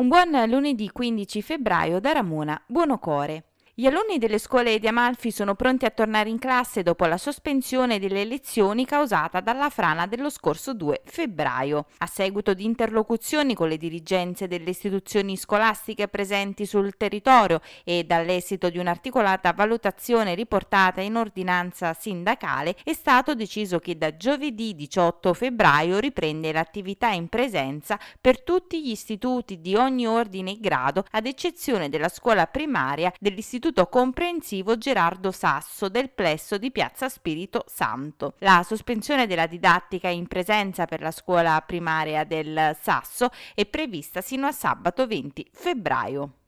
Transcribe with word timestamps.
Un 0.00 0.08
buon 0.08 0.30
lunedì 0.48 0.90
15 0.90 1.42
febbraio 1.42 2.00
da 2.00 2.12
Ramona 2.12 2.58
Buonocore. 2.66 3.49
Gli 3.80 3.86
alunni 3.86 4.18
delle 4.18 4.36
scuole 4.36 4.78
di 4.78 4.88
Amalfi 4.88 5.30
sono 5.30 5.54
pronti 5.54 5.86
a 5.86 5.90
tornare 5.90 6.28
in 6.28 6.38
classe 6.38 6.82
dopo 6.82 7.06
la 7.06 7.16
sospensione 7.16 7.98
delle 7.98 8.26
lezioni 8.26 8.84
causata 8.84 9.40
dalla 9.40 9.70
frana 9.70 10.06
dello 10.06 10.28
scorso 10.28 10.74
2 10.74 11.00
febbraio. 11.06 11.86
A 11.96 12.06
seguito 12.06 12.52
di 12.52 12.66
interlocuzioni 12.66 13.54
con 13.54 13.68
le 13.68 13.78
dirigenze 13.78 14.48
delle 14.48 14.68
istituzioni 14.68 15.34
scolastiche 15.34 16.08
presenti 16.08 16.66
sul 16.66 16.94
territorio 16.98 17.62
e 17.82 18.04
dall'esito 18.04 18.68
di 18.68 18.76
un'articolata 18.76 19.54
valutazione 19.54 20.34
riportata 20.34 21.00
in 21.00 21.16
ordinanza 21.16 21.94
sindacale, 21.94 22.76
è 22.84 22.92
stato 22.92 23.34
deciso 23.34 23.78
che 23.78 23.96
da 23.96 24.14
giovedì 24.14 24.74
18 24.74 25.32
febbraio 25.32 25.98
riprende 26.00 26.52
l'attività 26.52 27.08
in 27.12 27.28
presenza 27.28 27.98
per 28.20 28.42
tutti 28.42 28.84
gli 28.84 28.90
istituti 28.90 29.62
di 29.62 29.74
ogni 29.74 30.06
ordine 30.06 30.50
e 30.50 30.60
grado, 30.60 31.06
ad 31.12 31.24
eccezione 31.24 31.88
della 31.88 32.10
scuola 32.10 32.46
primaria 32.46 33.10
dell'istituto 33.18 33.68
Istituto 33.70 33.86
Comprensivo 33.88 34.76
Gerardo 34.76 35.30
Sasso 35.30 35.88
del 35.88 36.10
plesso 36.10 36.58
di 36.58 36.72
Piazza 36.72 37.08
Spirito 37.08 37.62
Santo. 37.68 38.34
La 38.38 38.64
sospensione 38.66 39.28
della 39.28 39.46
didattica 39.46 40.08
in 40.08 40.26
presenza 40.26 40.86
per 40.86 41.00
la 41.00 41.12
scuola 41.12 41.62
primaria 41.64 42.24
del 42.24 42.76
Sasso 42.80 43.28
è 43.54 43.64
prevista 43.66 44.22
sino 44.22 44.48
a 44.48 44.52
sabato 44.52 45.06
20 45.06 45.50
febbraio 45.52 46.39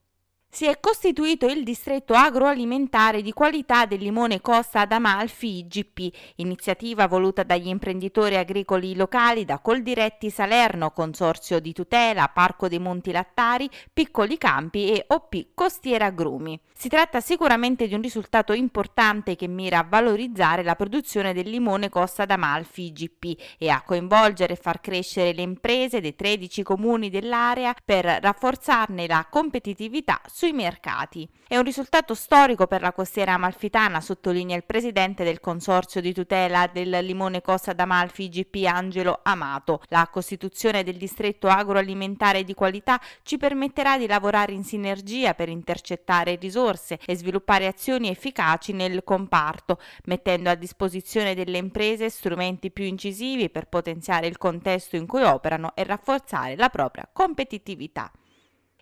si 0.55 0.67
è 0.67 0.79
costituito 0.81 1.47
il 1.47 1.65
distretto 1.65 2.13
agroalimentare 2.13 3.23
di 3.23 3.33
qualità 3.33 3.87
del 3.87 4.01
limone 4.01 4.43
Costa 4.43 4.81
ad 4.81 4.93
Amalfi 4.93 5.61
IGP, 5.61 6.15
iniziativa 6.37 7.07
voluta 7.07 7.43
dagli 7.43 7.69
imprenditori 7.69 8.37
agricoli 8.37 8.95
locali 8.95 9.47
da 9.47 9.61
Coldiretti 9.61 10.29
Salerno, 10.29 10.91
Consorzio 10.91 11.59
di 11.59 11.73
Tutela, 11.73 12.29
Parco 12.29 12.69
dei 12.69 12.79
Monti 12.79 13.13
Lattari, 13.13 13.67
Piccoli 13.91 14.37
Campi 14.37 14.93
e 14.93 15.07
OP 15.09 15.55
Costiera 15.55 16.05
Agrumi. 16.05 16.61
Si 16.75 16.89
tratta 16.89 17.23
sicuramente 17.23 17.89
di 17.89 17.95
un 17.95 18.03
risultato 18.03 18.53
importante 18.53 19.37
che 19.37 19.49
mira 19.49 19.79
a 19.79 19.87
valorizzare 19.89 20.63
la 20.63 20.75
produzione 20.75 21.33
del 21.33 21.49
limone 21.49 21.89
Costa 21.89 22.27
d'Amalfi 22.27 22.87
IGP 22.87 23.41
e 23.57 23.71
a 23.71 23.81
coinvolgere 23.81 24.53
e 24.53 24.57
far 24.57 24.83
crescere 24.83 25.33
le 25.33 25.43
imprese 25.43 26.03
dei 26.03 26.15
13 26.15 26.63
comuni 26.63 27.09
dell'area 27.09 27.75
per 27.83 28.05
rafforzarne 28.05 29.07
la 29.07 29.27
competitività 29.31 30.21
sui 30.43 30.53
mercati. 30.53 31.29
È 31.47 31.57
un 31.57 31.63
risultato 31.63 32.15
storico 32.15 32.67
per 32.67 32.81
la 32.81 32.93
costiera 32.93 33.35
amalfitana, 33.35 34.01
sottolinea 34.01 34.57
il 34.57 34.65
presidente 34.65 35.23
del 35.23 35.39
consorzio 35.39 36.01
di 36.01 36.13
tutela 36.13 36.67
del 36.67 36.91
limone 37.03 37.41
Costa 37.41 37.73
d'Amalfi 37.73 38.29
GP 38.29 38.65
Angelo 38.67 39.21
Amato. 39.23 39.83
La 39.91 40.09
costituzione 40.11 40.83
del 40.83 40.97
distretto 40.97 41.47
agroalimentare 41.47 42.43
di 42.43 42.55
qualità 42.55 43.01
ci 43.23 43.37
permetterà 43.37 43.97
di 43.97 44.09
lavorare 44.09 44.53
in 44.53 44.65
sinergia 44.65 45.35
per 45.35 45.49
intercettare 45.49 46.35
risorse 46.35 46.99
e 47.07 47.15
sviluppare 47.15 47.69
azioni 47.69 48.09
efficaci 48.09 48.73
nel 48.73 49.05
comparto, 49.05 49.79
mettendo 50.07 50.51
a 50.51 50.57
disposizione 50.57 51.37
delle 51.37 51.59
imprese 51.59 52.11
strumenti 52.11 52.73
più 52.73 52.83
incisivi 52.83 53.49
per 53.49 53.69
potenziare 53.69 54.27
il 54.27 54.39
contesto 54.39 54.97
in 54.97 55.07
cui 55.07 55.23
operano 55.23 55.77
e 55.77 55.85
rafforzare 55.85 56.57
la 56.57 56.69
propria 56.69 57.09
competitività. 57.13 58.11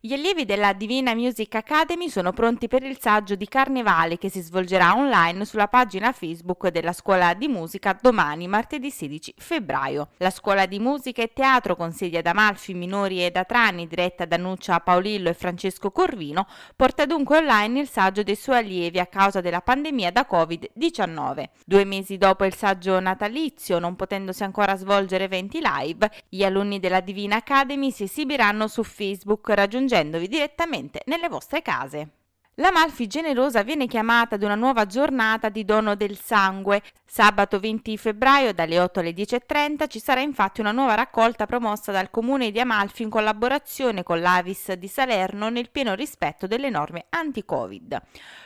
Gli 0.03 0.15
allievi 0.15 0.47
della 0.47 0.73
Divina 0.73 1.13
Music 1.15 1.57
Academy 1.57 2.09
sono 2.09 2.33
pronti 2.33 2.69
per 2.69 2.83
il 2.83 2.97
saggio 2.99 3.35
di 3.35 3.47
Carnevale 3.47 4.17
che 4.17 4.31
si 4.31 4.41
svolgerà 4.41 4.97
online 4.97 5.45
sulla 5.45 5.69
pagina 5.69 6.11
Facebook 6.13 6.69
della 6.69 6.95
Scuola 6.95 7.35
di 7.35 7.49
Musica 7.49 7.95
domani, 8.01 8.49
martedì 8.49 8.91
16 8.91 9.35
febbraio. 9.37 10.09
La 10.17 10.31
Scuola 10.31 10.65
di 10.65 10.79
Musica 10.79 11.21
e 11.21 11.35
Teatro 11.35 11.77
con 11.77 11.93
sedi 11.93 12.17
ad 12.17 12.27
Amalfi, 12.27 12.73
Minori 12.73 13.23
e 13.23 13.31
Atrani, 13.35 13.87
diretta 13.87 14.25
da 14.25 14.39
Nuccia 14.39 14.81
Paolillo 14.81 15.29
e 15.29 15.35
Francesco 15.35 15.91
Corvino, 15.91 16.47
porta 16.75 17.05
dunque 17.05 17.37
online 17.37 17.81
il 17.81 17.89
saggio 17.91 18.23
dei 18.23 18.37
suoi 18.37 18.57
allievi 18.57 19.01
a 19.01 19.07
causa 19.07 19.43
della 19.43 19.61
pandemia 19.61 20.13
da 20.13 20.27
Covid-19. 20.27 21.45
Due 21.67 21.85
mesi 21.85 22.17
dopo 22.17 22.47
il 22.47 22.55
saggio 22.55 22.99
natalizio, 23.01 23.79
non 23.79 23.97
potendosi 23.97 24.45
ancora 24.45 24.77
svolgere 24.77 25.25
eventi 25.25 25.61
live, 25.63 26.11
gli 26.31 26.43
alunni 26.43 26.81
della 26.81 27.01
Divina 27.01 27.37
Academy 27.37 27.91
si 27.91 28.05
esibiranno 28.05 28.67
su 28.67 28.83
Facebook 28.83 29.51
raggiungendo 29.51 29.89
raggiungendovi 29.91 30.29
direttamente 30.29 31.03
nelle 31.07 31.29
vostre 31.29 31.63
case. 31.63 32.20
La 32.61 32.71
Malfi 32.71 33.07
generosa 33.07 33.63
viene 33.63 33.87
chiamata 33.87 34.35
ad 34.35 34.43
una 34.43 34.55
nuova 34.55 34.85
giornata 34.85 35.49
di 35.49 35.65
dono 35.65 35.95
del 35.95 36.19
sangue. 36.19 36.83
Sabato 37.07 37.59
20 37.59 37.97
febbraio 37.97 38.53
dalle 38.53 38.79
8 38.79 39.01
alle 39.01 39.13
10.30 39.13 39.89
ci 39.89 39.99
sarà 39.99 40.21
infatti 40.21 40.61
una 40.61 40.71
nuova 40.71 40.95
raccolta 40.95 41.47
promossa 41.47 41.91
dal 41.91 42.11
comune 42.11 42.51
di 42.51 42.61
Amalfi 42.61 43.03
in 43.03 43.09
collaborazione 43.09 44.03
con 44.03 44.21
l'Avis 44.21 44.73
di 44.75 44.89
Salerno 44.89 45.49
nel 45.49 45.71
pieno 45.71 45.95
rispetto 45.95 46.47
delle 46.47 46.69
norme 46.69 47.07
anti-Covid. 47.09 47.99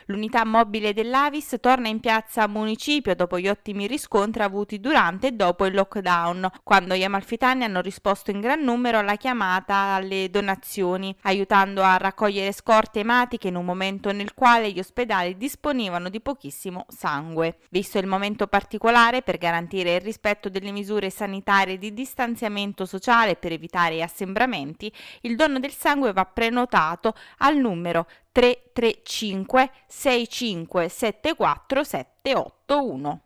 L'unità 0.07 0.45
mobile 0.45 0.93
dell'Avis 0.93 1.57
torna 1.61 1.89
in 1.89 1.99
piazza 1.99 2.47
Municipio 2.47 3.17
dopo 3.17 3.39
gli 3.39 3.49
ottimi 3.49 3.89
riscontri 3.89 4.43
avuti 4.43 4.79
durante 4.79 5.27
e 5.27 5.33
dopo 5.33 5.67
il 5.67 5.75
lockdown, 5.75 6.51
quando 6.63 6.95
gli 6.95 7.03
amalfitani 7.03 7.65
hanno 7.65 7.81
risposto 7.81 8.31
in 8.31 8.41
gran 8.41 8.63
numero 8.63 8.99
alla 8.99 9.17
chiamata 9.17 9.75
alle 9.75 10.31
donazioni, 10.31 11.15
aiutando 11.23 11.83
a 11.83 11.97
raccogliere 11.97 12.53
scorte 12.53 13.01
ematiche 13.01 13.49
in 13.49 13.57
un 13.57 13.65
momento 13.65 14.04
momento 14.05 14.13
nel 14.13 14.35
quale 14.35 14.71
gli 14.71 14.79
ospedali 14.79 15.37
disponevano 15.37 16.09
di 16.09 16.21
pochissimo 16.21 16.85
sangue. 16.89 17.59
Visto 17.71 17.99
il 17.99 18.07
momento 18.07 18.47
particolare 18.47 19.23
per 19.23 19.39
garantire 19.39 19.95
il 19.95 20.01
rispetto 20.01 20.49
delle 20.49 20.71
misure 20.73 21.09
sanitarie 21.11 21.79
di 21.79 21.95
distanziamento 21.95 22.85
sociale 22.85 23.37
per 23.37 23.53
evitare 23.53 24.03
assembramenti, 24.03 24.93
il 25.23 25.37
dono 25.37 25.59
del 25.59 25.73
sangue 25.73 26.13
va 26.13 26.27
prenotato 26.27 27.15
al 27.39 27.57
numero 27.57 28.07
335 28.33 29.71
6574 29.87 31.85
781. 31.85 33.21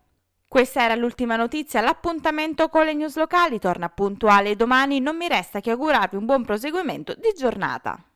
Questa 0.48 0.82
era 0.82 0.94
l'ultima 0.94 1.36
notizia, 1.36 1.82
l'appuntamento 1.82 2.70
con 2.70 2.86
le 2.86 2.94
news 2.94 3.16
locali 3.16 3.58
torna 3.58 3.90
puntuale 3.90 4.56
domani, 4.56 4.98
non 4.98 5.14
mi 5.16 5.28
resta 5.28 5.60
che 5.60 5.72
augurarvi 5.72 6.16
un 6.16 6.24
buon 6.24 6.42
proseguimento 6.42 7.12
di 7.14 7.34
giornata. 7.36 8.07